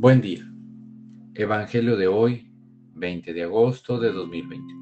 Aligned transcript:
Buen 0.00 0.20
día. 0.20 0.48
Evangelio 1.34 1.96
de 1.96 2.06
hoy, 2.06 2.52
20 2.94 3.32
de 3.32 3.42
agosto 3.42 3.98
de 3.98 4.12
2020. 4.12 4.72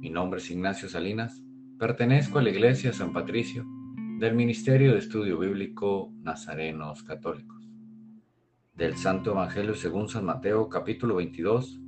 Mi 0.00 0.10
nombre 0.10 0.40
es 0.40 0.50
Ignacio 0.50 0.88
Salinas. 0.88 1.40
Pertenezco 1.78 2.40
a 2.40 2.42
la 2.42 2.50
Iglesia 2.50 2.92
San 2.92 3.12
Patricio 3.12 3.64
del 4.18 4.34
Ministerio 4.34 4.90
de 4.90 4.98
Estudio 4.98 5.38
Bíblico 5.38 6.12
Nazarenos 6.20 7.04
Católicos. 7.04 7.70
Del 8.74 8.96
Santo 8.96 9.30
Evangelio 9.30 9.76
según 9.76 10.08
San 10.08 10.24
Mateo 10.24 10.68
capítulo 10.68 11.14
22, 11.14 11.78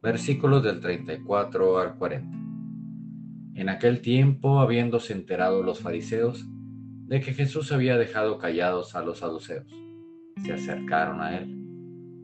versículos 0.00 0.62
del 0.62 0.80
34 0.80 1.78
al 1.80 1.96
40. 1.96 2.34
En 3.56 3.68
aquel 3.68 4.00
tiempo, 4.00 4.60
habiéndose 4.60 5.12
enterado 5.12 5.62
los 5.62 5.80
fariseos 5.80 6.46
de 7.08 7.20
que 7.20 7.34
Jesús 7.34 7.70
había 7.72 7.98
dejado 7.98 8.38
callados 8.38 8.94
a 8.94 9.02
los 9.02 9.18
saduceos, 9.18 9.66
se 10.42 10.54
acercaron 10.54 11.20
a 11.20 11.36
él 11.36 11.59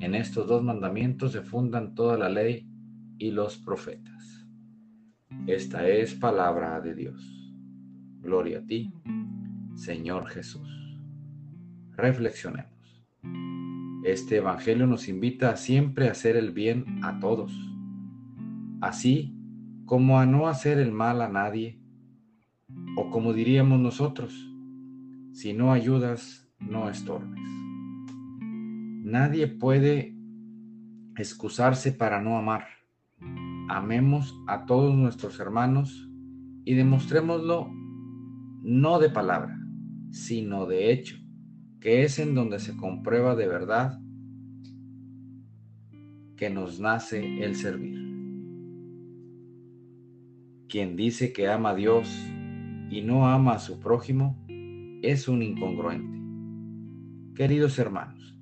En 0.00 0.14
estos 0.14 0.48
dos 0.48 0.62
mandamientos 0.62 1.32
se 1.32 1.42
fundan 1.42 1.94
toda 1.94 2.16
la 2.16 2.30
ley 2.30 2.66
y 3.18 3.30
los 3.32 3.58
profetas. 3.58 4.46
Esta 5.46 5.86
es 5.86 6.14
palabra 6.14 6.80
de 6.80 6.94
Dios. 6.94 7.52
Gloria 8.22 8.60
a 8.60 8.66
ti, 8.66 8.94
Señor 9.74 10.26
Jesús. 10.28 10.68
Reflexionemos. 11.90 13.04
Este 14.02 14.36
Evangelio 14.36 14.86
nos 14.86 15.06
invita 15.06 15.54
siempre 15.56 16.08
a 16.08 16.12
hacer 16.12 16.36
el 16.36 16.52
bien 16.52 17.04
a 17.04 17.20
todos, 17.20 17.52
así 18.80 19.36
como 19.84 20.18
a 20.18 20.24
no 20.24 20.48
hacer 20.48 20.78
el 20.78 20.92
mal 20.92 21.20
a 21.20 21.28
nadie, 21.28 21.78
o 22.96 23.10
como 23.10 23.34
diríamos 23.34 23.78
nosotros, 23.78 24.32
si 25.34 25.52
no 25.52 25.72
ayudas, 25.72 26.50
no 26.58 26.88
estorbes. 26.88 27.59
Nadie 29.02 29.46
puede 29.46 30.14
excusarse 31.16 31.92
para 31.92 32.20
no 32.20 32.36
amar. 32.36 32.64
Amemos 33.68 34.34
a 34.46 34.66
todos 34.66 34.94
nuestros 34.94 35.40
hermanos 35.40 36.08
y 36.64 36.74
demostrémoslo 36.74 37.70
no 38.62 38.98
de 38.98 39.08
palabra, 39.08 39.58
sino 40.10 40.66
de 40.66 40.92
hecho, 40.92 41.16
que 41.80 42.04
es 42.04 42.18
en 42.18 42.34
donde 42.34 42.58
se 42.58 42.76
comprueba 42.76 43.34
de 43.34 43.48
verdad 43.48 43.98
que 46.36 46.50
nos 46.50 46.78
nace 46.78 47.42
el 47.42 47.56
servir. 47.56 47.98
Quien 50.68 50.94
dice 50.94 51.32
que 51.32 51.48
ama 51.48 51.70
a 51.70 51.74
Dios 51.74 52.08
y 52.90 53.00
no 53.02 53.26
ama 53.26 53.54
a 53.54 53.58
su 53.58 53.80
prójimo 53.80 54.36
es 55.02 55.26
un 55.26 55.42
incongruente. 55.42 56.18
Queridos 57.34 57.78
hermanos, 57.78 58.36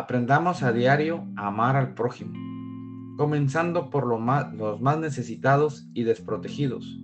Aprendamos 0.00 0.62
a 0.62 0.72
diario 0.72 1.26
a 1.36 1.48
amar 1.48 1.76
al 1.76 1.92
prójimo, 1.92 2.32
comenzando 3.18 3.90
por 3.90 4.06
los 4.06 4.80
más 4.80 4.98
necesitados 4.98 5.90
y 5.92 6.04
desprotegidos. 6.04 6.98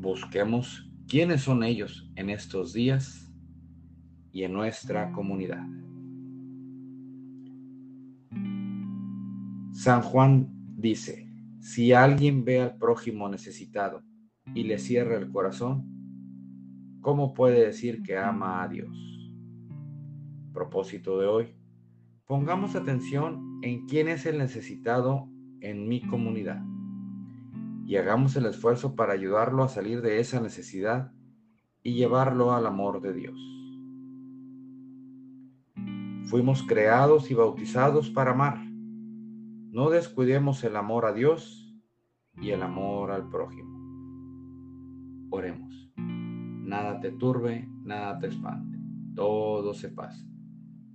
Busquemos 0.00 0.90
quiénes 1.06 1.42
son 1.42 1.62
ellos 1.62 2.10
en 2.16 2.28
estos 2.30 2.72
días 2.72 3.32
y 4.32 4.42
en 4.42 4.52
nuestra 4.52 5.12
comunidad. 5.12 5.64
San 9.70 10.02
Juan 10.02 10.48
dice, 10.76 11.30
si 11.60 11.92
alguien 11.92 12.44
ve 12.44 12.62
al 12.62 12.78
prójimo 12.78 13.28
necesitado 13.28 14.02
y 14.56 14.64
le 14.64 14.78
cierra 14.78 15.18
el 15.18 15.30
corazón, 15.30 15.86
¿cómo 17.00 17.32
puede 17.32 17.64
decir 17.64 18.02
que 18.02 18.18
ama 18.18 18.64
a 18.64 18.66
Dios? 18.66 19.17
Propósito 20.52 21.18
de 21.18 21.26
hoy. 21.26 21.54
Pongamos 22.26 22.76
atención 22.76 23.60
en 23.62 23.86
quién 23.86 24.08
es 24.08 24.26
el 24.26 24.38
necesitado 24.38 25.28
en 25.60 25.88
mi 25.88 26.00
comunidad 26.02 26.62
y 27.88 27.96
hagamos 27.96 28.36
el 28.36 28.44
esfuerzo 28.44 28.94
para 28.94 29.14
ayudarlo 29.14 29.64
a 29.64 29.68
salir 29.68 30.02
de 30.02 30.20
esa 30.20 30.40
necesidad 30.40 31.10
y 31.82 31.94
llevarlo 31.94 32.52
al 32.52 32.66
amor 32.66 33.00
de 33.00 33.14
Dios. 33.14 33.40
Fuimos 36.28 36.62
creados 36.64 37.30
y 37.30 37.34
bautizados 37.34 38.10
para 38.10 38.32
amar. 38.32 38.62
No 38.68 39.88
descuidemos 39.88 40.62
el 40.64 40.76
amor 40.76 41.06
a 41.06 41.14
Dios 41.14 41.74
y 42.36 42.50
el 42.50 42.62
amor 42.62 43.10
al 43.10 43.30
prójimo. 43.30 43.70
Oremos. 45.30 45.90
Nada 45.96 47.00
te 47.00 47.12
turbe, 47.12 47.66
nada 47.84 48.18
te 48.18 48.26
espante. 48.26 48.76
Todo 49.14 49.72
se 49.72 49.88
pasa. 49.88 50.22